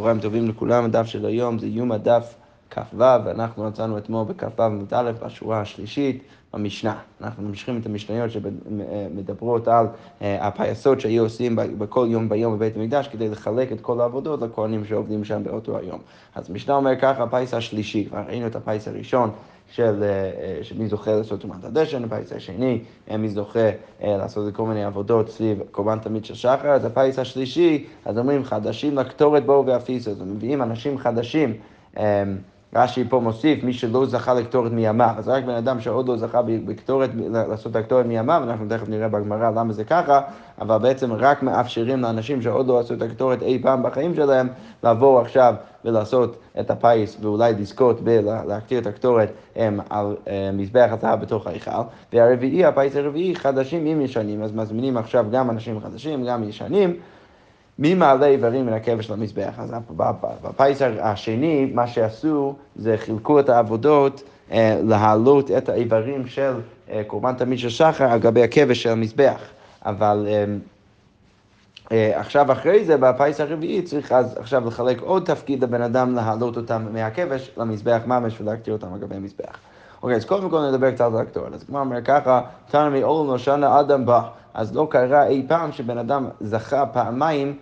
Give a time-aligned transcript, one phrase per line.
[0.00, 2.34] צהריים טובים לכולם, הדף של היום זה יום הדף
[2.70, 6.22] כ"ו, ואנחנו מצאנו אתמול בכ"ו עמוד בשורה השלישית
[6.54, 6.98] במשנה.
[7.20, 9.86] אנחנו ממשיכים את המשניות שמדברות על
[10.22, 14.84] אה, הפייסות שהיו עושים בכל יום ביום בבית המקדש כדי לחלק את כל העבודות לכהנים
[14.84, 16.00] שעובדים שם באותו היום.
[16.34, 19.30] אז המשנה אומר ככה, הפיס השלישי, כבר ראינו את הפיס הראשון.
[19.70, 22.80] של, אה, של מי זוכה לעשות תרומת הדשן, הפיס השני,
[23.10, 27.86] אה, מי זוכה לעשות כל מיני עבודות סביב קורבן תמיד של שחר, אז הפיס השלישי,
[28.04, 31.54] אז אומרים חדשים לקטורת בואו ואפיסו, אז מביאים אנשים חדשים.
[32.74, 36.42] רש"י פה מוסיף, מי שלא זכה לקטורת מימיו, אז רק בן אדם שעוד לא זכה
[36.42, 37.10] בקטורת,
[37.48, 40.20] לעשות את הקטורת מימיו, אנחנו תכף נראה בגמרא למה זה ככה,
[40.60, 44.48] אבל בעצם רק מאפשרים לאנשים שעוד לא עשו את הקטורת אי פעם בחיים שלהם,
[44.84, 51.20] לעבור עכשיו ולעשות את הפיס ואולי לזכות בלהקטיר את הקטורת הם, על אה, מזבח הזהב
[51.20, 51.70] בתוך ההיכל.
[52.12, 56.96] והרביעי, הפיס הרביעי, חדשים עם ישנים, אז מזמינים עכשיו גם אנשים חדשים, גם ישנים.
[57.80, 59.52] מי מעלה איברים מן הכבש של המזבח?
[59.58, 59.74] אז
[60.42, 66.52] בפיס השני, מה שעשו זה חילקו את העבודות אה, להעלות את האיברים של
[66.90, 69.40] אה, קורבן תמיד של שחר על גבי הכבש של המזבח.
[69.84, 70.26] אבל
[71.92, 76.56] אה, עכשיו אחרי זה, בפיס הרביעי, צריך אז עכשיו לחלק עוד תפקיד לבן אדם להעלות
[76.56, 79.56] אותם מהכבש למזבח ממש ולהקטיר אותם על גבי המזבח.
[80.02, 81.54] אוקיי, אז קודם כל נדבר קצת על הקטורת.
[81.54, 82.40] אז כמו אומר ככה,
[82.70, 84.22] תנא לא שנה אדם בא.
[84.54, 87.56] אז לא קרה אי פעם שבן אדם זכה פעמיים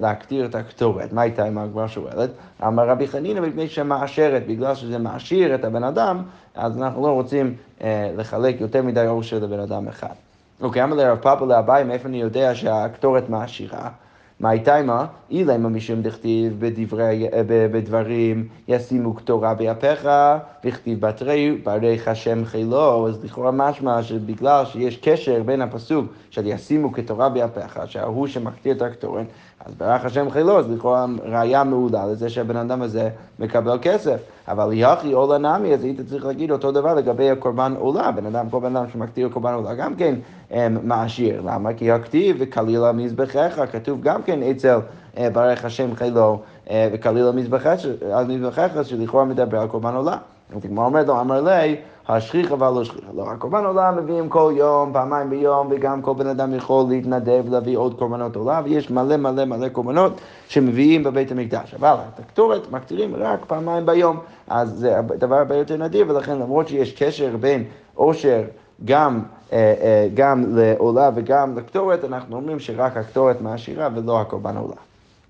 [0.00, 1.12] להקטיר את הקטורת.
[1.12, 2.30] מה הייתה עם הגמרא שואלת?
[2.66, 6.22] אמר רבי חנינא מפני שמעשרת, בגלל שזה מעשיר את הבן אדם,
[6.54, 10.14] אז אנחנו לא רוצים אה, לחלק יותר מדי עושר לבן אדם אחד.
[10.60, 13.88] אוקיי, אמר לרב פאפה לאביי, מאיפה אני יודע שהקטורת מעשירה?
[14.40, 15.06] מה הייתה עמה?
[15.30, 20.08] אילמה משום דכתיב בדברי, בדברים ישימו קטורה ביפיך,
[20.64, 26.92] וכתיב בתרי ברך השם חילו, אז לכאורה משמע שבגלל שיש קשר בין הפסוק של ישימו
[26.92, 29.26] קטורה ביפיך, שההוא שמקטיר את הקטורת,
[29.64, 34.20] אז ברך השם חילו, אז לכאורה ראיה מעולה לזה שהבן אדם הזה מקבל כסף.
[34.48, 38.10] אבל יחי עולה נמי, אז היית צריך להגיד אותו דבר לגבי הקורבן עולה.
[38.10, 40.14] בן אדם, כל בן אדם שמקטיר קורבן עולה גם כן
[40.50, 41.42] הם, מעשיר.
[41.46, 41.74] למה?
[41.74, 44.78] כי הכתיב וכליל המזבחיך, כתוב גם כן אצל
[45.18, 46.40] אה, ברך השם חילו
[46.70, 50.16] אה, וכליל המזבחיך, שלכאורה מדבר על קורבן עולה.
[50.54, 51.76] הגמרא אומרת לו, אמר לי,
[52.08, 53.06] השכיחה והלא שכיחה.
[53.14, 57.76] לא, הקורבן עולה מביאים כל יום, פעמיים ביום, וגם כל בן אדם יכול להתנדב ולהביא
[57.76, 61.74] עוד קורבנות עולה, ויש מלא מלא מלא קורבנות שמביאים בבית המקדש.
[61.74, 64.18] אבל את הקטורת מקטירים רק פעמיים ביום,
[64.48, 67.64] אז זה דבר הרבה יותר נדיר, ולכן למרות שיש קשר בין
[67.94, 68.42] עושר
[68.84, 74.76] גם, אה, אה, גם לעולה וגם לקטורת, אנחנו אומרים שרק הקטורת מעשירה ולא הקורבן עולה.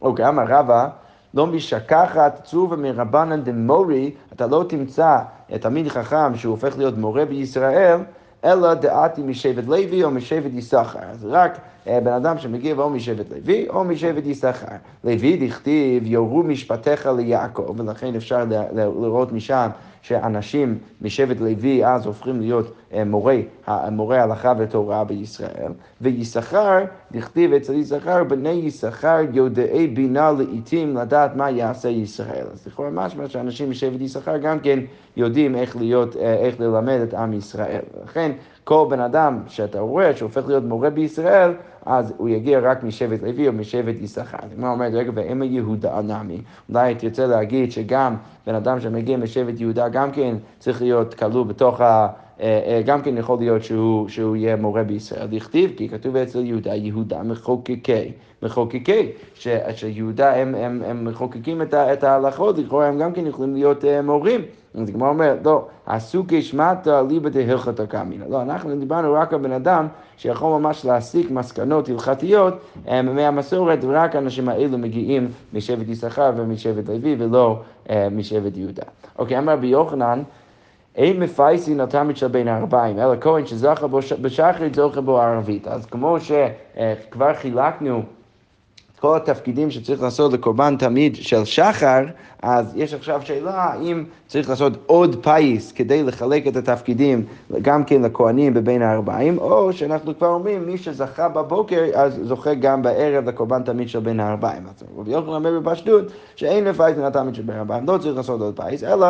[0.02, 0.88] אוקיי, אמר רבא
[1.36, 5.18] לא משכחת צובה מרבנן דמורי, אתה לא תמצא
[5.60, 7.98] תלמיד חכם שהוא הופך להיות מורה בישראל,
[8.44, 10.98] אלא דעתי משבט לוי או משבט יששכר.
[11.10, 14.66] אז רק אה, בן אדם שמגיע או משבט לוי או משבט יששכר.
[15.04, 19.68] לוי דכתיב יורו משפטיך ליעקב, ולכן אפשר לראות משם
[20.06, 23.44] שאנשים משבט לוי אז הופכים להיות אה, מורי,
[23.92, 31.50] מורי הלכה ותורה בישראל, ויששכר, דכתיב אצל יששכר, בני יששכר יודעי בינה לעיתים לדעת מה
[31.50, 32.46] יעשה ישראל.
[32.52, 34.78] אז לכאורה משמע שאנשים משבט יששכר גם כן
[35.16, 37.82] יודעים איך להיות, אה, איך ללמד את עם ישראל.
[38.04, 38.32] לכן
[38.68, 41.52] כל בן אדם שאתה רואה שהופך להיות מורה בישראל,
[41.84, 44.38] אז הוא יגיע רק משבט לוי או משבט יששכר.
[44.42, 48.16] הגמרא אומרת, רגע, ואם היהודה נמי, אולי תרצה להגיד שגם
[48.46, 52.08] בן אדם שמגיע משבט יהודה גם כן צריך להיות כלול בתוך ה...
[52.40, 55.26] אה, אה, גם כן יכול להיות שהוא, שהוא יהיה מורה בישראל.
[55.26, 58.12] דכתיב, כי כתוב אצל יהודה, יהודה מחוקקי,
[58.42, 63.26] מחוקקי, ש, שיהודה הם, הם, הם מחוקקים את, ה, את ההלכות, לכאורה הם גם כן
[63.26, 64.40] יכולים להיות uh, מורים.
[64.76, 68.24] אז הגמרא אומרת, לא, עסוקי שמטה ליבא דהלכתא קמינא.
[68.28, 72.54] לא, אנחנו דיברנו רק על בן אדם שיכול ממש להסיק מסקנות הלכתיות
[72.86, 78.82] מהמסורת, ורק האנשים האלו מגיעים משבט יששכר ומשבט לוי ולא uh, משבט יהודה.
[79.18, 80.22] אוקיי, אמר רבי יוחנן,
[80.96, 83.86] אין מפייסין על תמיד של בין הארבעים, אלא כהן שזכה
[84.22, 85.68] בשחרית זוכה בו ערבית.
[85.68, 88.04] אז כמו שכבר חילקנו את
[89.00, 92.04] כל התפקידים שצריך לעשות לקורבן תמיד של שחר,
[92.42, 97.24] אז יש עכשיו שאלה האם צריך לעשות עוד פיס כדי לחלק את התפקידים
[97.62, 102.82] גם כן לכהנים בבין הארבעים, או שאנחנו כבר אומרים מי שזכה בבוקר אז זוכה גם
[102.82, 104.62] בערב לקורבן תמיד של בין הארבעים.
[104.66, 106.04] אז רבי יוחנן אומר בפשטות
[106.36, 109.06] שאין מפייסין על תמיד של בין הארבעים, לא צריך לעשות עוד פיס, אלא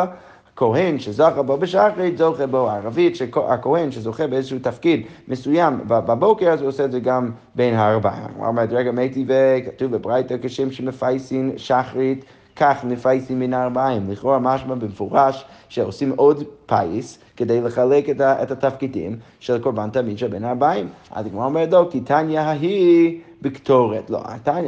[0.57, 6.69] כהן שזכה בו בשחרית, זוכה בו ערבית, שהכהן שזוכה באיזשהו תפקיד מסוים בבוקר, אז הוא
[6.69, 8.27] עושה את זה גם בין הארבעה.
[8.37, 12.25] הוא אומר, רגע, מתי וכתוב בברייתא כשם שמפייסין שחרית
[12.59, 14.09] כך מפייסים בין הערביים.
[14.09, 20.27] לכאורה משמע במפורש שעושים עוד פיס כדי לחלק את, את התפקידים של קורבן תמיד של
[20.27, 20.89] בין הערביים.
[21.11, 24.09] אז הגמרא אומרת לו, כי תניא ההיא בקטורת.
[24.09, 24.19] לא,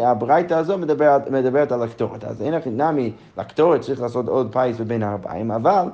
[0.04, 2.24] הברייתא הזו מדברת, מדברת על הקטורת.
[2.24, 5.88] אז אין הכי נמי, לקטורת צריך לעשות עוד פיס בבין הערביים, אבל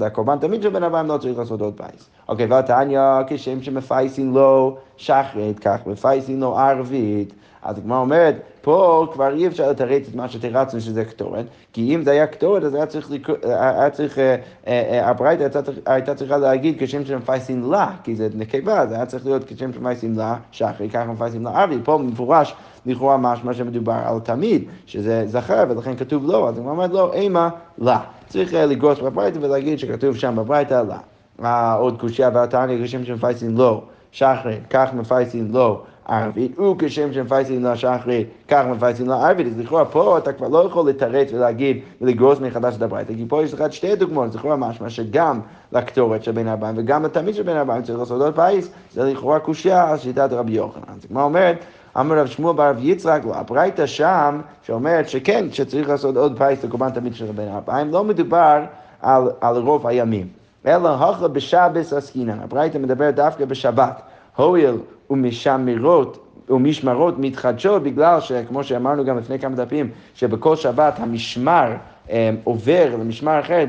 [0.00, 2.08] לקורבן תמיד של בין הערביים לא צריך לעשות עוד פיס.
[2.28, 7.34] אוקיי, והתניא, כשם שמפייסים לו שחרית, כך מפייסים לו ערבית.
[7.62, 12.02] אז הגמרא אומרת, פה כבר אי אפשר לתרץ את מה שתרצנו שזה קטורת, כי אם
[12.02, 13.10] זה היה קטורת אז היה צריך,
[13.42, 15.48] היה צריך אה, אה, אה, הברייתא
[15.86, 20.18] הייתה צריכה להגיד כשם שמפייסים לה, כי זה נקבה, זה היה צריך להיות כשם שמפייסים
[20.18, 22.54] לה שחרי, ככה מפייסים לה ערבי, פה במפורש
[22.86, 27.48] לכאורה משמע שמדובר על תמיד, שזה זכר ולכן כתוב לא, אז הוא אומר לו, אימה
[27.78, 28.00] לה.
[28.28, 31.74] צריך לגרוס בברייתא ולהגיד שכתוב שם בברייתא לה.
[31.74, 33.82] עוד קושייה והתניא כשם שמפייסים לא.
[34.12, 39.46] שחרית, כך מפייסים לו ערבית, וכשם שמפייסים לו שחרית, כך מפייסים לו ערבית.
[39.46, 43.42] אז לכאורה פה אתה כבר לא יכול לתרץ ולהגיד ולגרוס מחדש את הברייתא, כי פה
[43.42, 45.40] יש לך שתי דוגמאות, לכאורה משמע שגם
[45.72, 49.38] לקטורת של בין הערביים וגם לתמיד של בין הערביים צריך לעשות עוד פייס, זה לכאורה
[49.40, 50.82] קושייה על שיטת רבי יוחנן.
[50.88, 51.64] אז גמרא אומרת,
[52.00, 56.90] אמר רב שמואל ברב יצחק, לא, הברייתא שם, שאומרת שכן, שצריך לעשות עוד פייס לקורבן
[56.90, 58.60] תמיד של בין הערביים, לא מדובר
[59.02, 60.26] על, על רוב הימים.
[60.66, 64.02] אלא הכה בשבס עסקינן, הברייתא מדברת דווקא בשבת.
[64.38, 64.74] הואיל
[65.10, 71.72] ומשמרות ומשמרות מתחדשות בגלל שכמו שאמרנו גם לפני כמה דפים, שבכל שבת המשמר
[72.10, 73.64] אה, עובר למשמר אחר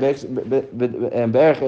[1.30, 1.58] בערך...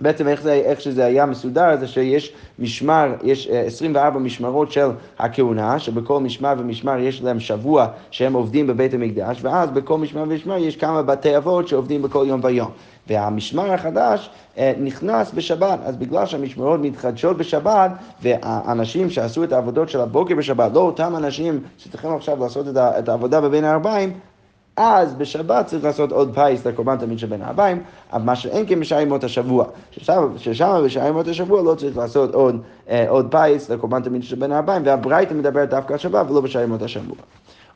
[0.00, 4.88] בעצם איך, זה, איך שזה היה מסודר זה שיש משמר, יש 24 אה, משמרות של
[5.18, 10.58] הכהונה, שבכל משמר ומשמר יש להם שבוע שהם עובדים בבית המקדש, ואז בכל משמר ומשמר
[10.58, 12.70] יש כמה בתי אבות שעובדים בכל יום ויום.
[13.06, 17.90] והמשמר החדש אה, נכנס בשבת, אז בגלל שהמשמרות מתחדשות בשבת,
[18.22, 23.40] והאנשים שעשו את העבודות של הבוקר בשבת, לא אותם אנשים שצריכים עכשיו לעשות את העבודה
[23.40, 24.12] בבין הארבעים,
[24.76, 27.82] אז בשבת צריך לעשות עוד פיס לקורבן תמיד של בין הארבעים,
[28.12, 29.64] אבל מה שאין כן בשער ימות השבוע,
[30.36, 34.52] ששם בשער ימות השבוע לא צריך לעשות עוד, אה, עוד פיס לקורבן תמיד של בין
[34.52, 37.16] הארבעים, והברייתא מדברת דווקא על שבת ולא בשער ימות השבוע.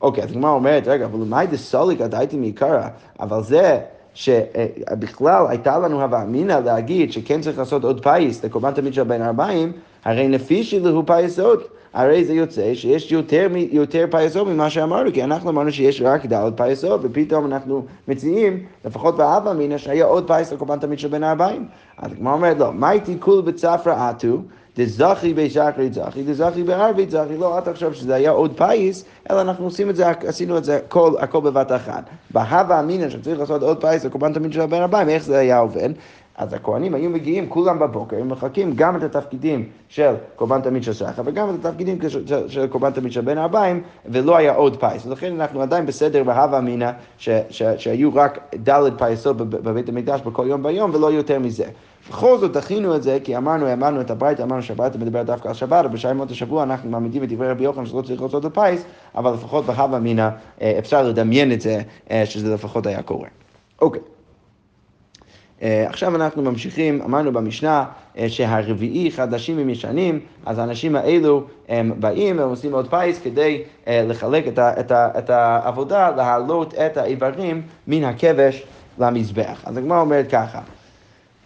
[0.02, 2.88] אוקיי, אז הגמרא אומרת, רגע, אבל למאי דסוליק עדייתי מעיקרא,
[3.20, 3.80] אבל זה
[4.14, 9.22] שבכלל הייתה לנו הווה אמינא להגיד שכן צריך לעשות עוד פייס לקורבן תמיד של בין
[9.22, 9.72] הערביים,
[10.04, 15.50] הרי לפי שלו פייסות, הרי זה יוצא שיש יותר, יותר פייסות ממה שאמרנו, כי אנחנו
[15.50, 20.78] אמרנו שיש רק דלת פייסות, ופתאום אנחנו מציעים, לפחות בהווה אמינא, שהיה עוד פייס לקורבן
[20.78, 21.66] תמיד של בין הערביים.
[21.98, 24.38] אז גמרא אומרת, לא, מייתי כולהו בצפרא אתו,
[24.78, 29.64] דזכי בשחרית זכי, דזכי בערבית זכי, לא, אל תחשוב שזה היה עוד פייס, אלא אנחנו
[29.64, 32.04] עושים את זה, עשינו את זה הכל, הכל בבת אחת.
[32.30, 35.90] בהווה אמינא שצריך לעשות עוד פייס לקורבן תמיד של בין הערביים, איך זה היה עובד?
[36.36, 40.92] אז הכהנים היו מגיעים כולם בבוקר, הם מחלקים גם את התפקידים של קורבן תמיד של
[40.92, 41.98] שחר וגם את התפקידים
[42.48, 45.06] של, קורבן תמיד של בין הערביים, ולא היה עוד פייס.
[45.06, 50.90] ולכן אנחנו עדיין בסדר בהווה אמינא, שהיו רק ד' פייסות בבית המקדש בכל יום ביום,
[50.94, 51.64] ולא יותר מזה.
[52.08, 55.54] בכל זאת דחינו את זה, כי אמרנו, אמרנו את הברייתא, אמרנו שהברייתא מדברת דווקא על
[55.54, 58.84] שבת, ובשאר ימות השבוע אנחנו מעמידים את דברי רבי יוחנן שלא צריך לעשות את הפייס,
[59.14, 60.28] אבל לפחות בהווה אמינא
[60.62, 61.80] אה, אפשר לדמיין את זה,
[62.10, 63.28] אה, שזה לפחות היה קורה.
[63.82, 64.00] אוקיי.
[65.62, 67.84] אה, עכשיו אנחנו ממשיכים, אמרנו במשנה
[68.28, 74.58] שהרביעי חדשים ישנים, אז האנשים האלו הם באים והם עושים עוד פיס כדי לחלק את,
[74.58, 78.66] ה, את, ה, את העבודה, להעלות את האיברים מן הכבש
[78.98, 79.62] למזבח.
[79.64, 80.60] אז הגמרא אומרת ככה,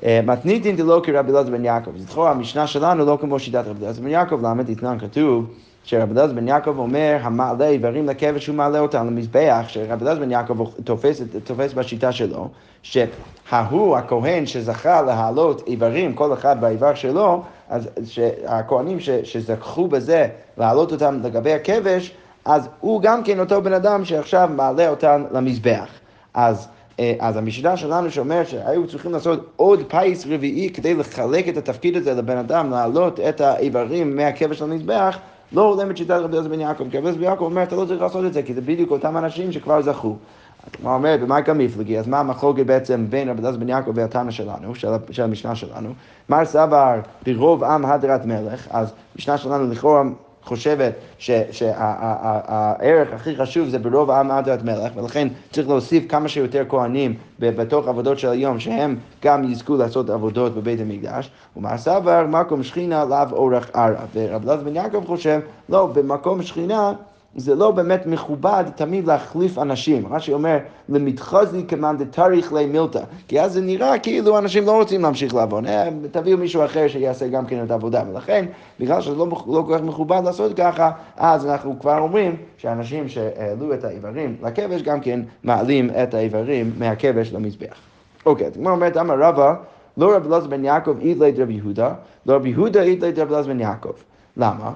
[0.02, 1.90] מתניתין דלא כרבי אלעזר בן יעקב.
[1.96, 5.46] אז לכאורה המשנה שלנו לא כמו שיטת רבי אלעזר בן יעקב, למה דתנן כתוב
[5.84, 10.30] שרבי אלעזר בן יעקב אומר, המעלה איברים לכבש הוא מעלה אותם למזבח, שרבי אלעזר בן
[10.30, 12.48] יעקב תופס, תופס בשיטה שלו,
[12.82, 17.88] שההוא, הכהן שזכה להעלות איברים, כל אחד באיבר שלו, אז
[18.46, 20.28] הכהנים שזכו בזה
[20.58, 22.14] להעלות אותם לגבי הכבש,
[22.44, 25.88] אז הוא גם כן אותו בן אדם שעכשיו מעלה אותם למזבח.
[26.34, 26.77] אז אה,
[27.18, 32.14] אז המשנה שלנו שאומרת שהיו צריכים לעשות עוד פיס רביעי כדי לחלק את התפקיד הזה
[32.14, 35.18] לבן אדם, להעלות את האיברים מהכבש למזבח,
[35.52, 36.90] לא הולם את שיטת רבי יוסף בן יעקב.
[36.90, 38.90] כי רבי יוסף בן יעקב אומר, אתה לא צריך לעשות את זה, כי זה בדיוק
[38.90, 40.16] אותם אנשים שכבר זכו.
[40.74, 44.74] הגמרא אומרת, גם מפלגי, אז מה המחלוקת בעצם בין רבי יוסף בן יעקב והתנא שלנו,
[44.74, 45.88] של, של המשנה שלנו?
[46.28, 50.02] מר סבר ברוב עם הדרת מלך, אז משנה שלנו לכאורה
[50.48, 50.92] חושבת
[51.50, 57.88] שהערך הכי חשוב זה ברוב העם עדת מלך, ולכן צריך להוסיף כמה שיותר כהנים בתוך
[57.88, 63.70] עבודות של היום, שהם גם יזכו לעשות עבודות בבית המקדש, ומעשה מקום שכינה לאו אורך
[63.74, 64.06] ערב.
[64.14, 66.92] ורב בן יעקב חושב, לא, במקום שכינה
[67.36, 70.14] זה לא באמת מכובד תמיד להחליף אנשים.
[70.14, 70.58] רש"י אומר,
[70.88, 73.02] למתחזי כמאן דתריך לי מילתא.
[73.28, 75.66] כי אז זה נראה כאילו אנשים לא רוצים להמשיך לעבוד.
[75.66, 78.02] אה, תביאו מישהו אחר שיעשה גם כן את העבודה.
[78.10, 78.46] ולכן,
[78.80, 83.74] בגלל שזה לא, לא כל כך מכובד לעשות ככה, אז אנחנו כבר אומרים שאנשים שהעלו
[83.74, 87.76] את האיברים לכבש, גם כן מעלים את האיברים מהכבש למזבח.
[88.26, 89.54] אוקיי, אז כמו אומרת, אמר רבא,
[89.96, 91.94] לא רבי אלעזר בן יעקב איתלי רבי יהודה,
[92.26, 93.92] לא רבי יהודה איתלי רבי אלעזר בן יעקב.
[94.36, 94.70] למה?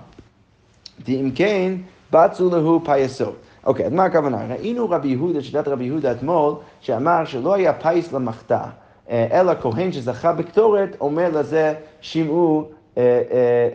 [1.06, 1.72] ואם כן,
[2.12, 3.36] בצו להו פייסות.
[3.66, 4.38] אוקיי, אז מה הכוונה?
[4.50, 8.60] ראינו רבי יהודה, שיטת רבי יהודה אתמול, שאמר שלא היה פיס למחתה,
[9.10, 12.64] אה, אלא כהן שזכה בקטורת, אומר לזה שמעו,
[12.98, 13.22] אה,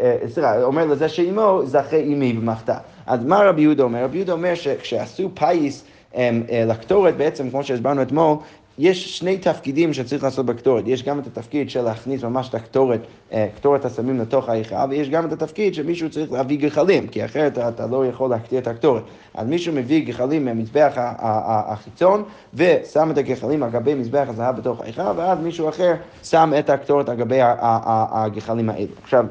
[0.02, 2.78] אה, סליחה, אומר לזה שאימו זכה אימי במחתה.
[3.06, 4.04] אז מה רבי יהודה אומר?
[4.04, 5.86] רבי יהודה אומר שכשעשו פיס
[6.68, 8.36] לקטורת, בעצם, כמו שהסברנו אתמול,
[8.78, 10.84] יש שני תפקידים שצריך לעשות בקטורת.
[10.88, 13.02] יש גם את התפקיד של להכניס ממש את הקטורת,
[13.34, 17.58] אה, קטורת הסמים לתוך ההיכל, ויש גם את התפקיד שמישהו צריך להביא גחלים, כי אחרת
[17.58, 19.04] אתה, לא יכול להקטיר את הקטורת.
[19.34, 25.02] אז מישהו מביא גחלים מהמזבח החיצון, ושם את הגחלים על גבי מזבח הזהב בתוך ההיכל,
[25.16, 25.94] ואז מישהו אחר
[26.24, 28.88] שם את הקטורת על גבי הגחלים האלו.
[29.04, 29.26] עכשיו,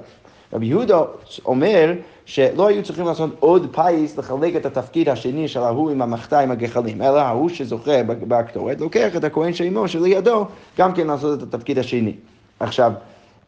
[0.52, 1.00] רבי יהודה
[1.44, 1.94] אומר
[2.26, 6.50] שלא היו צריכים לעשות עוד פיס לחלק את התפקיד השני של ההוא עם המחתה עם
[6.50, 10.46] הגחלים, אלא ההוא שזוכה בקטורת לוקח את הכהן של אמו שלידו
[10.78, 12.14] גם כן לעשות את התפקיד השני.
[12.60, 12.92] עכשיו,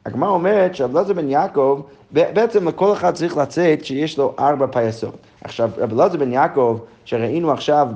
[0.06, 1.80] הגמרא אומרת שרב אלעזר בן יעקב,
[2.12, 5.14] בעצם לכל אחד צריך לצאת שיש לו ארבע פייסות.
[5.44, 7.88] עכשיו, רב אלעזר בן יעקב, שראינו עכשיו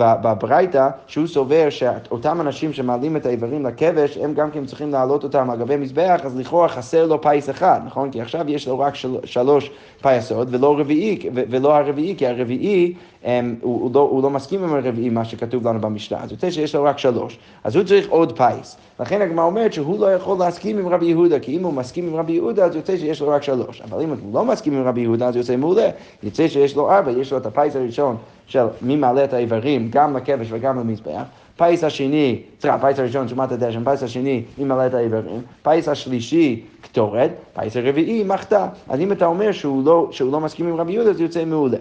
[0.00, 5.50] בברייתא, שהוא סובר שאותם אנשים שמעלים את האיברים לכבש, הם גם כן צריכים להעלות אותם
[5.50, 8.10] על גבי מזבח, אז לכאורה חסר לו פייס אחד, נכון?
[8.10, 9.70] כי עכשיו יש לו רק של, שלוש
[10.02, 14.74] פייסות, ולא רביעי, ולא הרביעי, כי הרביעי, הם, הוא, הוא, לא, הוא לא מסכים עם
[14.74, 17.38] הרביעי, מה שכתוב לנו במשנה, אז יוצא שיש לו רק שלוש.
[17.64, 18.76] אז הוא צריך עוד פייס.
[19.00, 22.16] לכן הגמרא אומרת שהוא לא יכול להסכים עם רבי יהודה, כי אם הוא מסכים עם
[22.16, 23.82] רבי יהודה, אז יוצא שיש לו רק שלוש.
[23.90, 25.88] אבל אם הוא לא מסכים עם רבי יהודה, אז יוצא מעולה.
[26.22, 28.16] יוצא שיש לו ארבע, יש לו את הפייס הראשון
[28.52, 31.22] של מי מעלה את האיברים, גם לכבש וגם למזבח.
[31.56, 36.62] פייס השני, סליחה, פייס הראשון, תרומת הדשן, פייס השני, מי מעלה את האיברים, פייס השלישי,
[36.80, 38.68] קטורת, פייס הרביעי, מחתה.
[38.88, 41.78] אז אם אתה אומר שהוא לא, שהוא לא מסכים עם רבי יהודה, זה יוצא מעולה.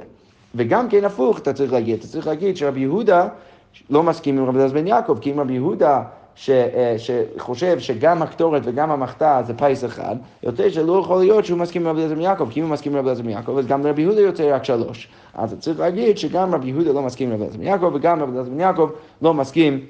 [0.55, 3.27] וגם כן הפוך, אתה צריך להגיד, אתה צריך להגיד שרבי יהודה
[3.89, 6.01] לא מסכים עם רבי אלעזר בן יעקב, כי אם רבי יהודה
[6.35, 11.59] ש, אה, שחושב שגם הקטורת וגם המחתה זה פיס אחד, יוצא שלא יכול להיות שהוא
[11.59, 13.57] מסכים עם רבי אליעזר בן יעקב, כי אם הוא מסכים עם רבי אליעזר בן יעקב,
[13.57, 15.07] אז גם רבי יהודה יוצא רק שלוש.
[15.33, 18.31] אז צריך להגיד שגם רבי יהודה לא מסכים עם רבי אליעזר בן יעקב, וגם רבי
[18.31, 18.89] אליעזר בן יעקב
[19.21, 19.85] לא מסכים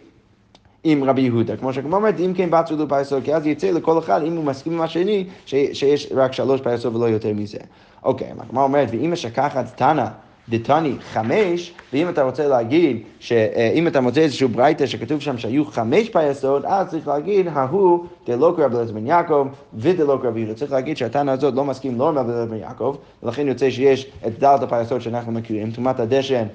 [0.84, 1.58] עם רבי יהודה.
[1.58, 4.44] כמו שכמו אומרת, אם כן בצו לו פייסות, כי אז יצא לכל אחד, אם הוא
[4.44, 7.58] מסכים עם השני, שיש רק שלוש פייסות ולא יותר מזה.
[8.04, 10.06] אוקיי, הגמרא אומרת, ואם משכחת תנא
[10.50, 16.10] דתני חמש, ואם אתה רוצה להגיד, שאם אתה מוצא איזשהו ברייתא שכתוב שם שהיו חמש
[16.10, 20.54] פייסות, אז צריך להגיד, ההוא דלא קרא בלעזר בן יעקב ודלא קרא ביהודה.
[20.54, 24.40] צריך להגיד שהתנא הזאת לא מסכים לא עם בלעזר בן יעקב, ולכן יוצא שיש את
[24.40, 26.46] דלת הפייסות שאנחנו מכירים, טומאת הדשן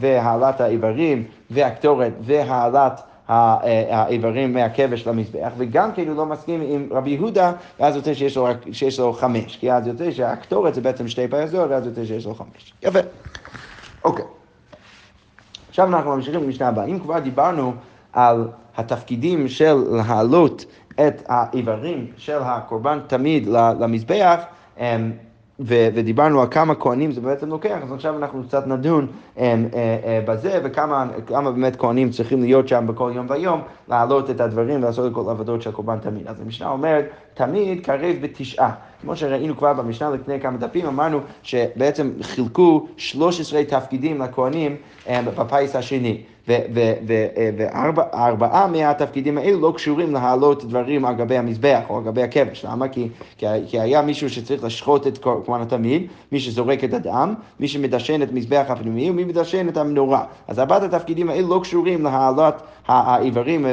[0.00, 7.52] והעלת האיברים והקטורת והעלת האיברים מהכבש למזבח, וגם כן הוא לא מסכים עם רבי יהודה,
[7.80, 11.70] ואז יוצא שיש לו, שיש לו חמש, כי אז יוצא שהקטורת זה בעצם שתי פייסות,
[11.70, 12.72] ואז יוצא שיש לו חמש.
[12.82, 12.98] יפה.
[14.04, 14.24] אוקיי.
[15.68, 16.84] עכשיו אנחנו ממשיכים למשנה הבאה.
[16.84, 17.72] אם כבר דיברנו
[18.12, 20.64] על התפקידים של להעלות
[20.94, 23.46] את האיברים של הקורבן תמיד
[23.80, 24.40] למזבח,
[24.78, 25.12] אמ,
[25.60, 29.40] ו- ודיברנו על כמה כהנים זה בעצם לוקח, אז עכשיו אנחנו קצת נדון um, uh,
[29.42, 29.76] uh,
[30.26, 35.14] בזה, וכמה באמת כהנים צריכים להיות שם בכל יום ויום, להעלות את הדברים ולעשות את
[35.14, 36.28] כל העבודות של קורבן תמיד.
[36.28, 38.70] אז המשנה אומרת, תמיד קרב בתשעה.
[39.02, 45.76] כמו שראינו כבר במשנה לפני כמה דפים, אמרנו שבעצם חילקו 13 תפקידים לכהנים um, בפיס
[45.76, 46.22] השני.
[47.56, 52.64] וארבעה מהתפקידים האלו לא קשורים להעלות דברים על גבי המזבח או על גבי הכבש.
[52.64, 52.88] למה?
[52.88, 53.08] כי,
[53.38, 58.22] כי, כי היה מישהו שצריך לשחוט את קורבן התמיד, מי שזורק את הדם, מי שמדשן
[58.22, 60.24] את מזבח הפנימי ומי מדשן את המנורה.
[60.48, 63.66] אז ארבעת התפקידים האלו לא קשורים להעלת האיברים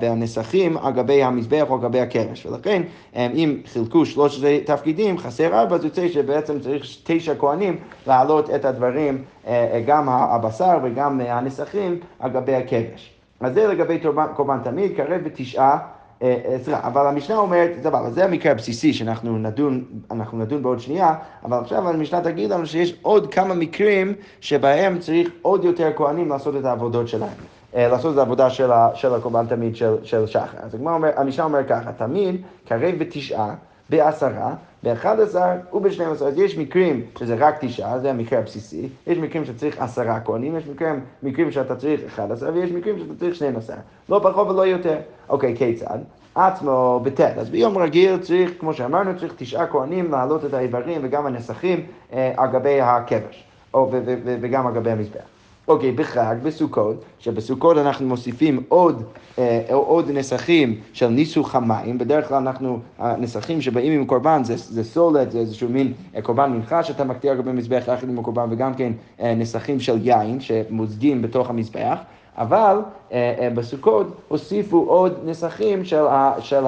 [0.00, 2.46] והנסכים על גבי המזבח או על גבי הכבש.
[2.46, 2.82] ולכן,
[3.16, 7.76] אם חילקו שלושת תפקידים, חסר ארבע, אז יוצא שבעצם צריך תשע כהנים
[8.06, 9.37] להעלות את הדברים, אה,
[9.86, 13.18] גם הבשר וגם הנסכים על גבי הכבש.
[13.40, 14.00] אז זה לגבי
[14.34, 15.78] קורבן תמיד, קרב בתשעה.
[16.22, 20.80] אה, אה, סליחה, אבל המשנה אומרת, סבבה, זה המקרה הבסיסי שאנחנו נדון, אנחנו נדון בעוד
[20.80, 21.14] שנייה,
[21.44, 26.56] אבל עכשיו המשנה תגיד לנו שיש עוד כמה מקרים שבהם צריך עוד יותר כהנים לעשות
[26.56, 27.30] את העבודות שלהם.
[27.74, 28.70] אה, לעשות את העבודה של,
[29.14, 30.58] הקורבן תמיד של, של שחר.
[30.62, 30.76] אז
[31.16, 33.54] המשנה אומר ככה, תמיד קרב בתשעה,
[33.90, 36.26] בעשרה, באחד עשר ובשנים עשר.
[36.26, 40.66] אז יש מקרים שזה רק תשעה, זה המקרה הבסיסי, יש מקרים שצריך עשרה כהנים, יש
[40.66, 43.74] מקרים, מקרים שאתה צריך אחד עשר, ויש מקרים שאתה צריך שנים עשר.
[44.08, 44.96] לא פחות ולא יותר.
[45.28, 45.98] אוקיי, כיצד?
[46.34, 47.20] עצמו בט'.
[47.20, 52.32] אז ביום רגיל צריך, כמו שאמרנו, צריך תשעה כהנים להעלות את האיברים וגם הנסכים אה,
[52.36, 55.37] על גבי הכבש, או, ו- ו- ו- וגם על גבי המזבח.
[55.68, 59.02] אוקיי, בחג, בסוכות, שבסוכות אנחנו מוסיפים עוד,
[59.38, 64.84] אה, עוד נסכים של ניסוך המים, בדרך כלל אנחנו, הנסכים שבאים עם קורבן זה, זה
[64.84, 68.74] סולת, זה איזשהו מין אה, קורבן מנחה שאתה מקטיר גבי מזבח יחד עם הקורבן, וגם
[68.74, 71.98] כן אה, נסכים של יין שמוזגים בתוך המזבח.
[72.38, 72.78] אבל
[73.12, 76.64] אה, אה, בסוכות הוסיפו עוד נסכים של, ה, של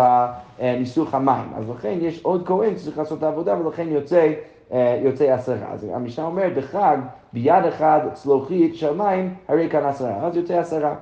[0.58, 1.48] הניסוך המים.
[1.56, 4.34] אז לכן יש עוד כהן שצריך לעשות את העבודה ולכן יוצא, אה,
[5.02, 5.72] יוצא עשרה.
[5.72, 6.96] אז המשנה אומרת בחג,
[7.32, 10.26] ביד אחד צלוחית של מים, הרי כאן עשרה.
[10.26, 10.94] אז יוצא עשרה.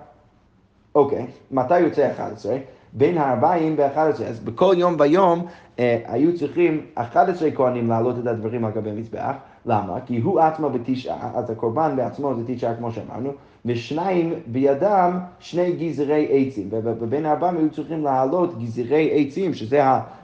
[0.95, 2.57] אוקיי, מתי יוצא 11?
[2.93, 4.25] בין הארבעים ו-11.
[4.25, 5.47] אז בכל יום ויום
[5.79, 9.35] אה, היו צריכים 11 כהנים להעלות את הדברים על גבי המזבח.
[9.67, 10.01] למה?
[10.07, 13.31] כי הוא עצמו בתשעה, אז הקורבן בעצמו זה תשעה כמו שאמרנו,
[13.65, 19.81] ושניים בידם שני גזרי עצים, ובין הארבעים היו צריכים להעלות גזרי עצים, שזה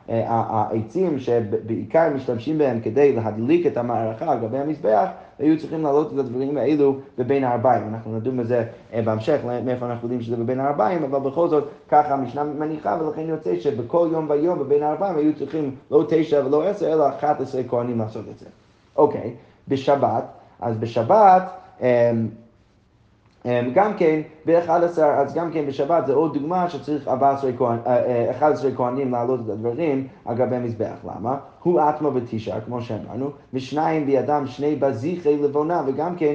[0.08, 6.18] העצים שבעיקר משתמשים בהם כדי להדליק את המערכה על גבי המזבח, היו צריכים להעלות את
[6.18, 7.88] הדברים האלו בבין הארבעים.
[7.88, 12.14] אנחנו נדון בזה אה, בהמשך, מאיפה אנחנו יודעים שזה בבין הארבעים, אבל בכל זאת ככה
[12.14, 16.92] המשנה מניחה, ולכן יוצא שבכל יום ויום בבין הארבעים היו צריכים לא תשע ולא עשר,
[16.92, 18.46] אלא 11 כהנים לעשות את זה.
[18.96, 19.34] אוקיי,
[19.68, 20.24] בשבת,
[20.60, 21.50] אז בשבת,
[21.80, 21.86] אמ,
[23.74, 27.80] גם כן, ב-11, אז גם כן בשבת זה עוד דוגמה שצריך 11 כהנים,
[28.30, 30.96] 11 כהנים להעלות את הדברים על גבי מזבח.
[31.04, 31.36] למה?
[31.62, 36.34] הוא עצמו בתשעה, כמו שאמרנו, ושניים בידם שני בזיחי לבונה, וגם כן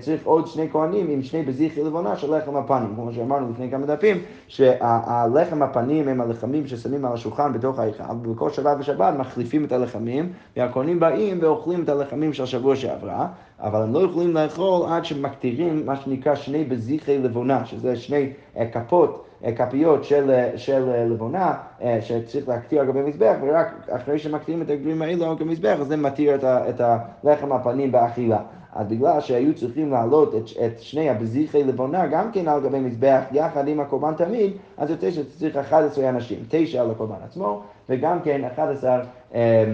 [0.00, 2.94] צריך עוד שני כהנים עם שני בזיחי לבונה של לחם הפנים.
[2.94, 4.16] כמו שאמרנו לפני כמה דפים,
[4.48, 10.32] שהלחם הפנים הם הלחמים ששמים על השולחן בתוך ההיכל, ובכל שבת ושבת מחליפים את הלחמים,
[10.56, 13.26] והכהנים באים ואוכלים את הלחמים של השבוע שעברה,
[13.60, 18.32] אבל הם לא יכולים לאכול עד שמקטירים מה שנקרא שני בזיחי לבונה, שזה שני
[18.72, 19.24] כפות.
[19.56, 21.54] כפיות של, של לבונה
[22.00, 25.86] שצריך להקטיר על גבי מזבח, ורק אחרי שמקטירים את הדברים האלו על גבי מזבח, אז
[25.86, 28.38] זה מתיר את, את הלחם הפנים באכילה.
[28.72, 33.20] אז בגלל שהיו צריכים להעלות את, את שני הבזיחי לבונה גם כן על גבי מזבח
[33.32, 39.00] יחד עם הקורבן תמיד, אז יוצא שצריך 11 אנשים, 9 לקורבן עצמו וגם כן 11
[39.34, 39.64] אה,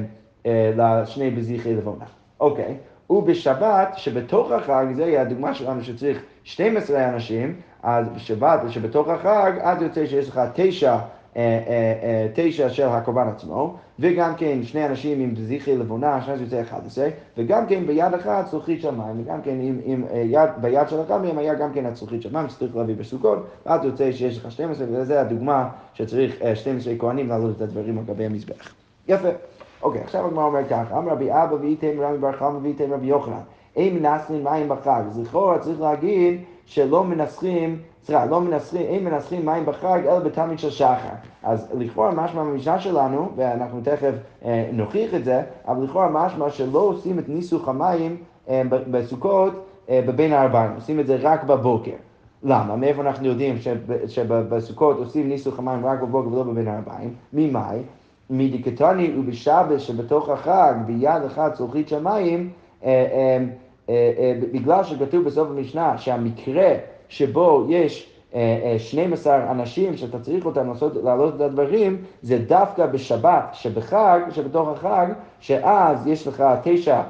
[0.47, 2.05] אה, לשני בזיחי לבונה.
[2.41, 2.77] אוקיי,
[3.11, 10.07] ובשבת שבתוך החג, יהיה הדוגמה שלנו שצריך 12 אנשים, אז בשבת שבתוך החג, אז יוצא
[10.07, 10.99] שיש לך 9 אה,
[11.37, 16.61] אה, אה, תשע של הקורבן עצמו, וגם כן שני אנשים עם זכרי לבונה, שאז יוצא
[16.61, 17.09] 11,
[17.39, 21.23] וגם כן ביד אחת צלוחית של מים, וגם כן עם, עם יד, ביד של אחד
[21.23, 24.87] מהם היה גם כן הצלוחית של מים שצריך להביא בסוכות, ואז יוצא שיש לך 12,
[24.90, 28.75] וזו הדוגמה שצריך 12 כהנים לעלות את הדברים על גבי המזבח.
[29.09, 29.29] יפה.
[29.83, 33.40] אוקיי, עכשיו הגמרא אומר ככה, אמר רבי אבא ואיתם רבי בר חמא ואיתם רבי יוחנן,
[33.77, 39.46] אין מנסחים מים בחג, אז לכאורה צריך להגיד שלא מנסחים סליחה, לא מנסחים, אין מנסחים
[39.46, 41.14] מים בחג אלא בתלמיד של שחר.
[41.42, 44.12] אז לכאורה משמע במשנה שלנו, ואנחנו תכף
[44.44, 48.16] אה, נוכיח את זה, אבל לכאורה משמע שלא עושים את ניסוך המים
[48.48, 49.53] אה, בסוכות
[49.90, 51.96] אה, בבין הארבעים, עושים את זה רק בבוקר.
[52.42, 52.77] למה?
[52.77, 53.57] מאיפה אנחנו יודעים
[54.07, 57.14] שבסוכות עושים ניסוך המים רק בבוקר ולא בבין הארבעים?
[57.33, 57.79] ממאי?
[58.31, 61.98] מדיקטוני ובשבת שבתוך החג ביד אחת צלוחית של
[63.88, 66.75] אה, אה, בגלל שכתוב בסוף המשנה שהמקרה
[67.09, 68.14] שבו יש
[68.79, 74.20] 12 אה, אה, אנשים שאתה צריך אותם לעשות, לעלות את הדברים, זה דווקא בשבת, שבחג,
[74.31, 75.07] שבתוך החג,
[75.40, 77.03] שאז יש לך תשע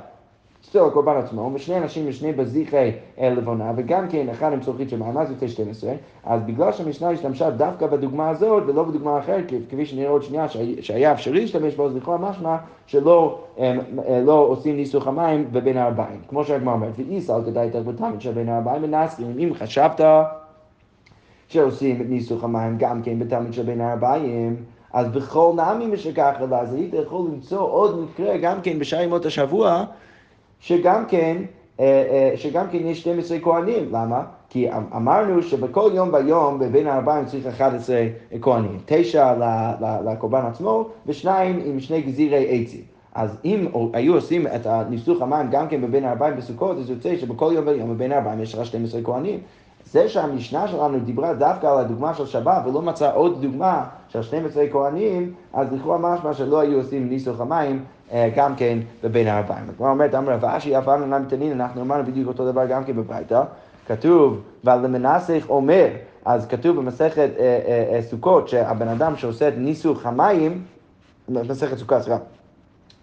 [0.69, 5.03] סטול הקורבן עצמו, ושני אנשים ושני בזיחי אה, לבונה, וגם כן אחד עם צורכית של
[5.17, 5.93] אז יוצא 12,
[6.25, 10.47] אז בגלל שהמשנה השתמשה דווקא בדוגמה הזאת ולא בדוגמה אחרת, כפי שנראה עוד שנייה,
[10.81, 13.39] שהיה אפשרי להשתמש בו, אז לכאורה משמע שלא
[14.25, 16.21] לא עושים ניסוך המים בבין הארבעים.
[16.29, 20.01] כמו שהגמרא אומרת, ואיסל כדאי תרבותמת של בין הארבעים ונסרים, אם חשבת
[21.49, 24.57] שעושים את ניסוך המים גם כן בתלמיד של בין הארבעים,
[24.93, 29.27] אז בכל נעמי משכך אלא, אז היית יכול למצוא עוד מקרה גם כן בשאר ימות
[29.27, 29.85] השבוע,
[30.65, 31.37] שגם כן,
[31.81, 34.23] אה, אה, שגם כן יש 12 כהנים, למה?
[34.49, 37.97] כי אמ-, אמרנו שבכל יום ויום בבין הארבעים צריך 11
[38.41, 39.35] כהנים, תשע
[40.05, 42.81] לקורבן עצמו ושניים עם שני גזירי עצים.
[43.15, 47.53] אז אם היו עושים את הניסוך המים גם כן בבין הארבעים בסוכות, אז יוצא שבכל
[47.55, 49.41] יום ויום בבין הארבעים יש לך 12 כהנים.
[49.85, 54.65] זה שהמשנה שלנו דיברה דווקא על הדוגמה של שבת ולא מצאה עוד דוגמה של 12
[54.73, 58.04] כהנים, אז לכאורה משמע שלא היו עושים ניסוך המים אה,
[58.37, 59.65] גם כן בבין הארבעים.
[59.77, 62.85] כמו אומרת, אמר רב אשי אף פעם אינם תנין, אנחנו אמרנו בדיוק אותו דבר גם
[62.85, 63.43] כן בביתה.
[63.87, 65.87] כתוב, ולמנסך אומר,
[66.25, 67.61] אז כתוב במסכת אה,
[67.95, 70.63] אה, סוכות שהבן אדם שעושה את ניסוך המים,
[71.29, 72.19] מסכת סוכה, סליחה,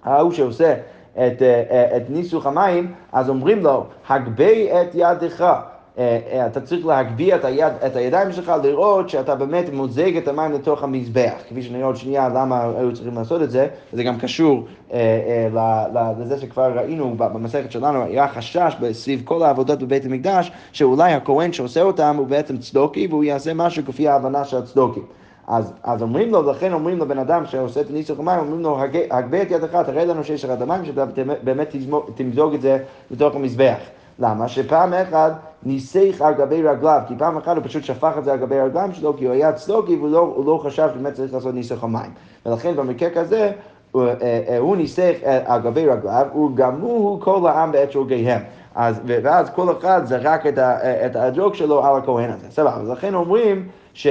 [0.03, 0.75] ההוא שעושה
[1.17, 5.55] את ניסוך המים, אז אומרים לו, הגבה את ידך.
[5.97, 10.27] אה, אה, אתה צריך להגביה את, היד, את הידיים שלך, לראות שאתה באמת מוזג את
[10.27, 11.33] המים לתוך המזבח.
[11.49, 15.47] כפי שנראה עוד שנייה למה היו צריכים לעשות את זה, וזה גם קשור אה,
[15.95, 21.53] אה, לזה שכבר ראינו במסכת שלנו, היה חשש סביב כל העבודות בבית המקדש, שאולי הכהן
[21.53, 25.03] שעושה אותם הוא בעצם צדוקי, והוא יעשה משהו כפי ההבנה של הצדוקים.
[25.47, 28.79] אז, אז אומרים לו, לכן אומרים לבן אדם שעושה את הניסוח המים, אומרים לו,
[29.11, 31.05] הגבה את ידך, תראה לנו שיש לך את המים, שאתה
[31.43, 31.75] באמת
[32.15, 32.77] תמזוג את זה
[33.11, 33.77] בתוך המזבח.
[34.21, 34.47] למה?
[34.47, 35.31] שפעם אחת
[35.63, 38.93] ניסח על גבי רגליו, כי פעם אחת הוא פשוט שפך את זה על גבי הרגליים
[38.93, 42.11] שלו, כי הוא היה צדוקי והוא לא, לא חשב שבאמת צריך לעשות ניסח המים.
[42.45, 43.51] ולכן במקרה כזה,
[43.91, 48.41] הוא, אה, אה, הוא ניסח אה, על גבי רגליו, וגמוהו כל העם בעת שוגגיהם.
[48.75, 52.47] אז, ואז כל אחד זרק את, ה, את הג'וק שלו על הכהן הזה.
[52.51, 54.07] סבבה, אז לכן אומרים ש...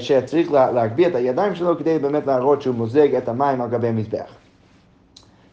[0.00, 4.34] שצריך להגביה את הידיים שלו כדי באמת להראות שהוא מוזג את המים על גבי המזבח.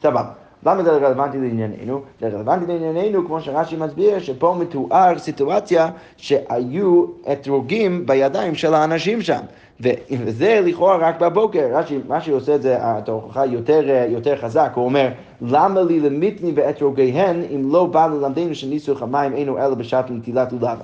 [0.02, 0.38] סבבה.
[0.65, 2.02] למה זה רלוונטי לענייננו?
[2.22, 9.39] זה רלוונטי לענייננו, כמו שרש"י מסביר, שפה מתואר סיטואציה שהיו אתרוגים בידיים של האנשים שם.
[10.12, 14.86] וזה לכאורה רק בבוקר, רש"י, רש"י עושה את זה, את ההוכחה יותר, יותר חזק, הוא
[14.86, 15.10] אומר,
[15.41, 20.78] למה לי למיתני באתרוגיהן אם לא בא ללמדנו שניסוך המים אינו אלא בשעת נטילת לולב?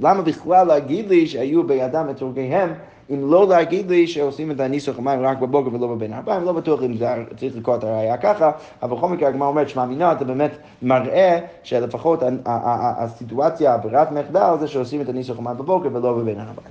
[0.00, 2.72] למה בכלל להגיד לי שהיו בידם אתרוגיהם
[3.10, 6.82] אם לא להגיד לי שעושים את הניסוח המים רק בבוקר ולא בבין ארבעים, לא בטוח
[6.82, 8.50] אם זה צריך לקרוא את הראייה ככה,
[8.82, 10.50] אבל בכל מקרה הגמרא אומרת שמע מינה, אתה באמת
[10.82, 16.70] מראה שלפחות הסיטואציה, הברירת מחדל זה שעושים את הניסוח המים בבוקר ולא בבין ארבעים.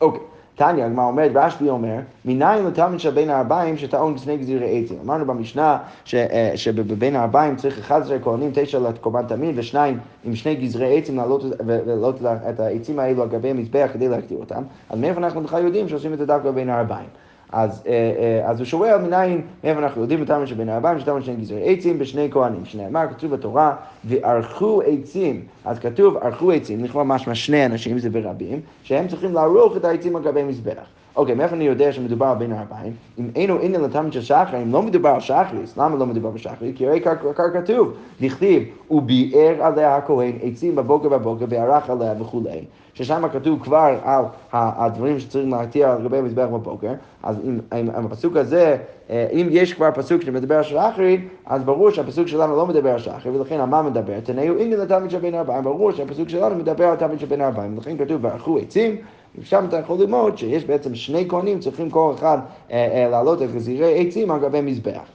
[0.00, 0.35] אוקיי.
[0.56, 4.98] תניא, הגמרא אומרת, רשב"י אומר, מניין לתלמיד של בין הארבעים שטעון לפני גזירי עצים.
[5.04, 5.78] אמרנו במשנה
[6.14, 12.22] אה, שבבין הארבעים צריך 11 כהנים, תשע לקורבן תמיד ושניים עם שני גזרי עצים להעלות
[12.48, 14.62] את העצים האלו על גבי המזבח כדי להקטיר אותם.
[14.90, 17.08] אז מאיפה אנחנו בכלל יודעים שעושים את זה דווקא בין הארבעים?
[17.52, 21.36] אז, אה, אה, אז הוא שואל מניין, מאיפה אנחנו יודעים בתלמוד שבין הארבעים, שתלמוד שני
[21.36, 27.34] גזרי עצים בשני כהנים, שנאמר, כתוב בתורה, וערכו עצים, אז כתוב ערכו עצים, לכאורה משמע
[27.34, 30.86] שני אנשים, זה ברבים, שהם צריכים לערוך את העצים על גבי מזבח.
[31.16, 32.92] אוקיי, מאיפה אני יודע שמדובר בין הארבעים?
[33.18, 36.76] אם אינו עניין לתלמיד של שחר, אם לא מדובר על שחריס, למה לא מדובר בשחריס?
[36.76, 42.64] כי הרי כך כתוב, נכתיב, הוא ביער עליה הכהן עצים בבוקר בבוקר וערך עליה וכולי.
[42.94, 48.76] ששם כתוב כבר על הדברים שצריכים להתיר על גבי המזבח בבוקר, אז אם, הפסוק הזה,
[49.10, 52.98] אה, אם יש כבר פסוק שמדבר על שחרית, אז ברור שהפסוק שלנו לא מדבר על
[52.98, 54.20] שחרית, ולכן על מה מדבר?
[54.20, 57.96] תנאו אינגל של בין ארבעים, ברור שהפסוק שלנו מדבר על תלמיד של בין ארבעים, ולכן
[57.98, 58.96] כתוב, וערכו עצים,
[59.38, 62.38] ושם אתה יכול ללמוד שיש בעצם שני כהנים צריכים כל אחד
[62.70, 65.08] אה, אה, להעלות את גזירי עצים על גבי מזבח.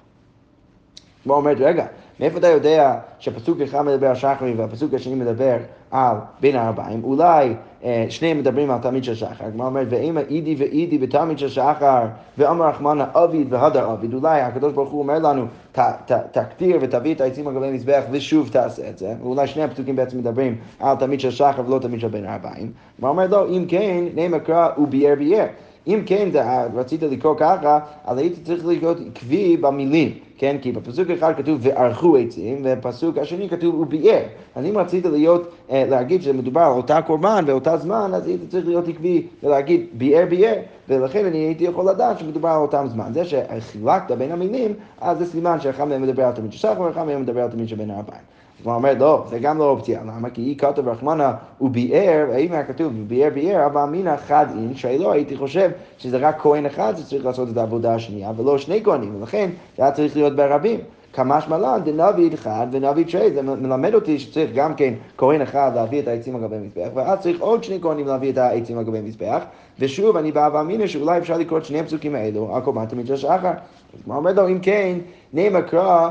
[1.24, 1.86] הוא אומר, רגע,
[2.22, 5.58] מאיפה אתה יודע שהפסוק אחד מדבר על שחרי והפסוק השני מדבר
[5.92, 7.04] על בין הארבעים?
[7.04, 7.54] אולי
[7.84, 9.46] אה, שניהם מדברים על תלמיד של שחר.
[9.46, 12.04] הגמרא אומרת, ואם אידי ואידי בתלמיד של שחר,
[12.38, 15.46] ואמר רחמנא אביד והדר אביד, אולי הקדוש ברוך הוא אומר לנו,
[16.32, 19.14] תקטיר ותביא את העצים על גבי מזבח ושוב תעשה את זה.
[19.22, 22.72] ואולי שני הפסוקים בעצם מדברים על תלמיד של שחר ולא תלמיד של בין הארבעים.
[22.98, 25.48] הגמרא אומרת, לא, אם כן, נאמר קרא וביער ביער.
[25.88, 26.30] אם כן,
[26.76, 30.13] רצית לקרוא ככה, אז הייתי צריך להיות עקבי במילים.
[30.41, 30.58] כן?
[30.62, 34.22] כי בפסוק אחד כתוב וערכו עצים, ובפסוק השני כתוב וביער.
[34.56, 38.67] אז אם רצית להיות, אה, להגיד שמדובר על אותה קורבן ואותה זמן, אז היית צריך
[38.67, 40.56] להיות עקבי ולהגיד ביער ביער,
[40.89, 43.13] ולכן אני הייתי יכול לדעת שמדובר על אותם זמן.
[43.13, 47.04] זה שחילקת בין המילים, אז זה סימן שאחד מהם מדבר על תמיד של שחר ואחד
[47.04, 48.22] מהם מדבר על תמיד של בין הארבעים.
[48.63, 50.02] הוא אומר, לא, זה גם לא אופציה.
[50.02, 50.30] למה?
[50.30, 55.12] כי היא כתוב רחמנה וביער, האם היה כתוב ביער ביער, אבל אמינא חד אין, שלא
[55.12, 59.50] הייתי חושב שזה רק כהן אחד שצריך לעשות את העבודה השנייה, ולא שני כהנים, ולכן
[59.78, 60.80] זה היה צריך להיות ברבים.
[61.13, 66.02] כמשמע לן דנביד אחד ונביד שני, זה מלמד אותי שצריך גם כן כהן אחד להביא
[66.02, 69.02] את העצים על גבי מזבח, ואז צריך עוד שני כהנים להביא את העצים על גבי
[69.02, 69.43] מזבח,
[69.80, 73.17] ושוב אני בא ואמינא שאולי אפשר לקרוא את שני הפסוקים האלו על קורבן תמיד של
[73.17, 73.52] שחר.
[73.93, 74.97] אז מה אומר לו, אם כן,
[75.34, 76.10] נאמר קרא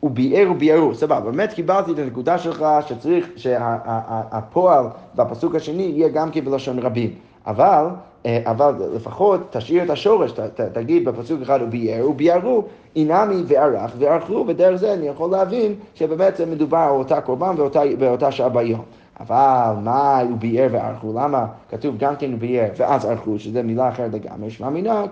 [0.00, 4.84] הוא ביער וביערו, סבבה, באמת קיבלתי את הנקודה שלך שצריך שהפועל
[5.14, 7.10] בפסוק השני יהיה גם כן בלשון רבים,
[7.46, 7.86] אבל,
[8.26, 12.64] אה, אבל לפחות תשאיר את השורש, ת, ת, תגיד בפסוק אחד הוא ביער וביערו,
[12.96, 17.54] אינמי וערך וערכו, ודרך זה אני יכול להבין שבאמת מדובר על אותה קורבן
[17.98, 18.82] באותה שעה ביום.
[19.20, 21.12] אבל מה הוא ביער וערכו?
[21.16, 25.04] למה כתוב גם כן ביער ואז ערכו, שזה מילה אחרת לגמרי, שמע מינה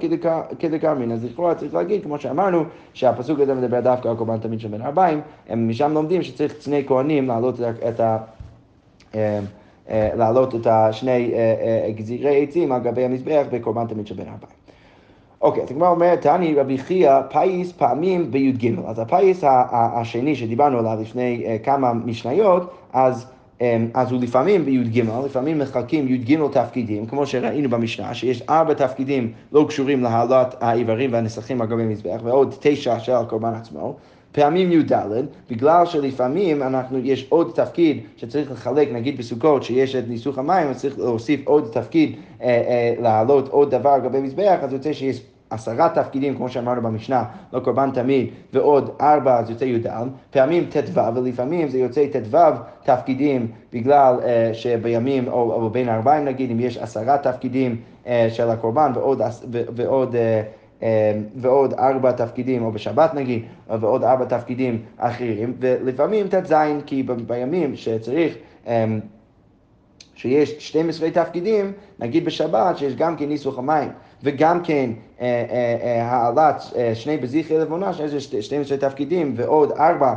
[0.59, 1.13] כדקרמין.
[1.13, 4.83] אז לכאורה צריך להגיד, כמו שאמרנו, שהפסוק הזה מדבר דווקא על קורבן תמיד של בין
[4.83, 8.19] הערביים, הם משם לומדים שצריך שני כהנים להעלות את ה...
[9.15, 9.41] אה,
[9.91, 14.59] אה, להעלות את השני אה, גזירי עצים על גבי המזבח בקורבן תמיד של בין הערביים.
[15.41, 18.75] אוקיי, אז הגמרא אומרת, תני רבי חייא פייס פעמים בי"ג.
[18.87, 23.38] אז הפייס השני שדיברנו עליו לפני כמה משניות, אז...
[23.61, 29.33] אמ, אז הוא לפעמים בי"ג, לפעמים מחלקים י"ג תפקידים, כמו שראינו במשנה, שיש ארבע תפקידים
[29.53, 33.97] לא קשורים להעלאת האיברים והנסחים על גבי מזבח, ועוד תשע של הקורבן עצמו,
[34.33, 34.93] פעמים י"ד,
[35.51, 40.81] בגלל שלפעמים אנחנו, יש עוד תפקיד שצריך לחלק, נגיד בסוכות, שיש את ניסוך המים, אז
[40.81, 45.23] צריך להוסיף עוד תפקיד, אה, אה, להעלות עוד דבר על גבי מזבח, אז יוצא שיש
[45.51, 49.87] עשרה תפקידים, כמו שאמרנו במשנה, לא קורבן תמיד, ועוד ארבע, אז יוצא י"ד,
[50.31, 52.39] פעמים ט"ו, ולפעמים זה יוצא ט"ו
[52.85, 58.51] תפקידים, בגלל uh, שבימים, או, או בין הארבעים נגיד, אם יש עשרה תפקידים uh, של
[58.51, 60.85] הקורבן ועוד, ועוד uh,
[61.37, 66.55] ועוד ארבע תפקידים, או בשבת נגיד, ועוד ארבע תפקידים אחרים, ולפעמים ט"ז,
[66.87, 68.35] כי בימים שצריך
[70.15, 73.89] שיש 12 תפקידים, נגיד בשבת, שיש גם כן ניסוך המים,
[74.23, 76.63] וגם כן אה, אה, אה, העלת
[76.95, 80.15] שני בזיחי לבונה, שזה 12 תפקידים, ועוד ארבע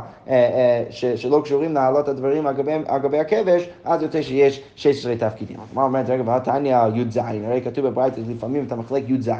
[0.90, 2.46] שלא קשורים להעלות הדברים
[2.86, 5.56] על גבי הכבש, אז יוצא שיש 16 תפקידים.
[5.74, 9.30] מה אומרת, רגע, והתניא י"ז, הרי כתוב בברית, לפעמים אתה מחלק י"ז,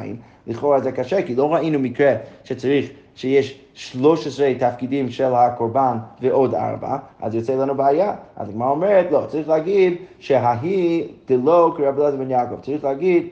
[0.47, 6.97] לכאורה זה קשה, כי לא ראינו מקרה שצריך, שיש 13 תפקידים של הקורבן ועוד ארבע,
[7.21, 8.13] אז יוצא לנו בעיה.
[8.37, 12.55] אז הגמרא אומרת, לא, צריך להגיד שההיא דלא אלעזר בן יעקב.
[12.61, 13.27] צריך להגיד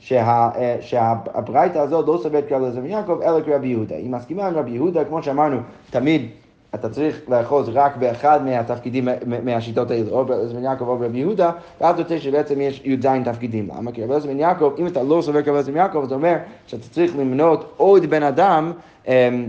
[0.00, 3.96] שה, שהברייתא הזאת לא סוברת כרב אלעזר בן יעקב, אלא כרב יהודה.
[3.96, 5.56] היא מסכימה עם רבי יהודה, כמו שאמרנו,
[5.90, 6.28] תמיד
[6.74, 9.08] אתה צריך לאחוז רק באחד מהתפקידים,
[9.44, 13.68] מהשיטות האלו, או ברבי בן יעקב או ברבי יהודה, ואז יוצא שבעצם יש י"ז תפקידים.
[13.76, 13.92] למה?
[13.92, 16.36] כי רבי בן יעקב, אם אתה לא סובר כרבי בן יעקב, זה אומר
[16.66, 18.72] שאתה צריך למנות עוד בן אדם
[19.08, 19.48] אמ,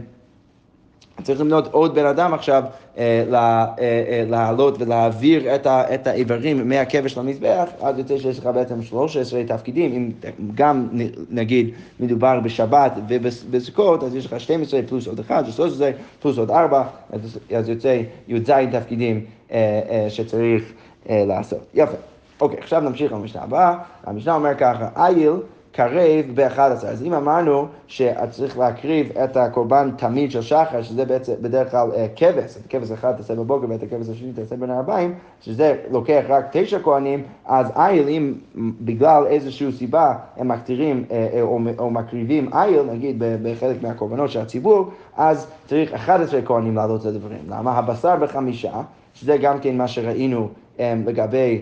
[1.23, 2.63] צריך למנות עוד בן אדם עכשיו
[2.97, 8.45] אה, אה, אה, לעלות ולהעביר את, ה, את האיברים מהכבש למזבח, אז יוצא שיש לך
[8.45, 10.11] בעצם 13 תפקידים, אם
[10.55, 10.87] גם
[11.29, 16.83] נגיד מדובר בשבת ובסוכות, אז יש לך 12 פלוס עוד 1, 13 פלוס עוד 4,
[17.11, 19.25] אז, אז יוצא י"ז תפקידים
[20.09, 20.63] שצריך
[21.09, 21.59] לעשות.
[21.73, 21.97] יפה.
[22.41, 23.77] אוקיי, עכשיו נמשיך למשנה הבאה.
[24.03, 25.31] המשנה אומר ככה, איל
[25.71, 26.59] קרב ב-11.
[26.87, 32.07] אז אם אמרנו שצריך להקריב את הקורבן תמיד של שחר, שזה בעצם בדרך כלל אה,
[32.15, 36.45] כבש, את כבש אחד תעשה בבוקר ואת הכבש השני תעשה בין הארבעים, שזה לוקח רק
[36.51, 38.33] תשע כהנים, אז איל, אם
[38.81, 44.39] בגלל איזושהי סיבה הם מקטירים אה, אה, או, או מקריבים איל, נגיד בחלק מהקורבנות של
[44.39, 47.41] הציבור, אז צריך 11 כהנים לעלות את הדברים.
[47.49, 47.71] למה?
[47.71, 48.81] הבשר בחמישה,
[49.13, 51.61] שזה גם כן מה שראינו לגבי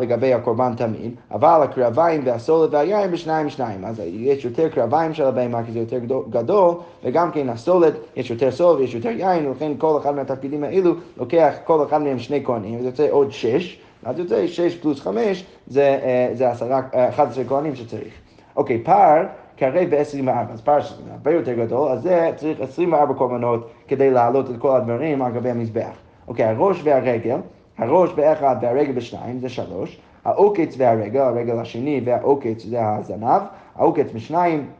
[0.00, 3.84] לגבי הקורבן תמיד, אבל הקרביים והסולת והיין בשניים שניים.
[3.84, 5.98] אז יש יותר קרביים של הבהמה כי זה יותר
[6.30, 10.94] גדול, וגם כן הסולת, יש יותר סולת ויש יותר יין, ולכן כל אחד מהתפקידים האלו
[11.16, 15.44] לוקח כל אחד מהם שני כהנים, וזה יוצא עוד שש, אז יוצא שש פלוס חמש,
[15.66, 18.12] זה, אה, זה עשרה, 11 כהנים שצריך.
[18.56, 19.24] אוקיי, פער
[19.56, 20.80] קרב ב-24, אז פער
[21.12, 25.50] הרבה יותר גדול, אז זה צריך 24 קורבנות כדי להעלות את כל הדברים על גבי
[25.50, 25.96] המזבח.
[26.28, 27.38] אוקיי, הראש והרגל,
[27.78, 30.00] הראש באחד והרגל בשניים, זה שלוש.
[30.24, 33.42] העוקץ והרגל, הרגל השני והעוקץ זה הזנב.
[33.76, 34.70] העוקץ בשניים,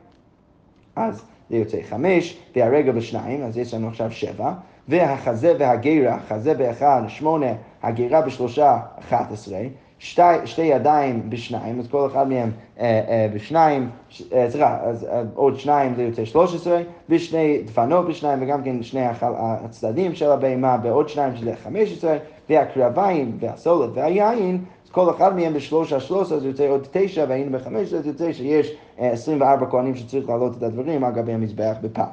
[0.96, 4.52] אז זה יוצא חמש, והרגל בשניים, אז יש לנו עכשיו שבע.
[4.88, 9.60] והחזה והגירה, חזה באחד, שמונה, הגירה בשלושה, אחת עשרה.
[9.98, 13.90] שתי, שתי ידיים בשניים, אז כל אחד מהם אה, אה, בשניים,
[14.32, 19.06] אה, סליחה, אז אה, עוד שניים זה יוצא 13, ושני דפנות בשניים, וגם כן שני
[19.06, 22.16] החל, הצדדים של הבהמה בעוד שניים שזה 15,
[22.50, 27.92] והקרביים והסולת והיין, אז כל אחד מהם בשלושה שלושה, אז יוצא עוד תשע, והיינו בחמש,
[27.92, 32.08] אז יוצא שיש אה, 24 כהנים שצריך להעלות את הדברים על גבי המזבח בפעם.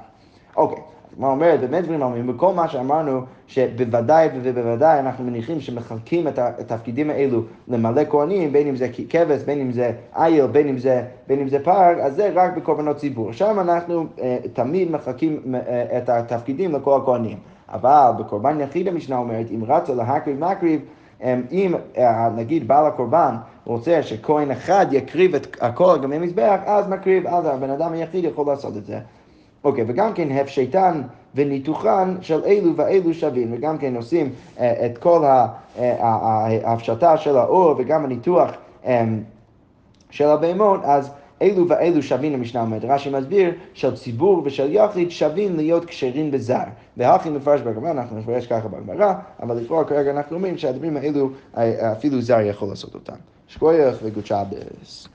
[0.57, 0.94] אוקיי.
[1.17, 7.09] מה אומרת, באמת דברים אומרים, בכל מה שאמרנו, שבוודאי ובוודאי אנחנו מניחים שמחלקים את התפקידים
[7.09, 11.39] האלו למלא כהנים, בין אם זה כבש, בין אם זה איל, בין אם זה, בין
[11.39, 13.31] אם זה פר, אז זה רק בקורבנות ציבור.
[13.31, 17.37] שם אנחנו אה, תמיד מחלקים אה, את התפקידים לכל הכהנים.
[17.69, 20.81] אבל בקורבן יחיד המשנה אומרת, אם רצה להקריב מקריב,
[21.23, 21.73] אה, אם
[22.35, 27.45] נגיד בעל הקורבן רוצה שכהן אחד יקריב את הכל על גבי מזבח, אז מקריב, אז
[27.45, 28.99] הבן אדם היחיד יכול לעשות את זה.
[29.65, 31.01] אוקיי, וגם כן הפשטן
[31.35, 35.47] וניתוחן של אלו ואלו שווים, וגם כן עושים אה, את כל אה,
[36.63, 38.51] ההפשטה של האור וגם הניתוח
[38.85, 39.05] אה,
[40.09, 42.85] של הבהמות, אז אלו ואלו שווים המשנה אומרת.
[42.85, 46.63] רש"י מסביר של ציבור ושל יחיד שווים להיות כשרים בזר.
[46.97, 51.29] והכי מפרש בגמרא, אנחנו נפרש ככה בגמרא, אבל לכאורה כרגע אנחנו אומרים שהדברים האלו
[51.91, 53.15] אפילו זר יכול לעשות אותם.
[53.47, 55.07] שכוייך וגוד שבס.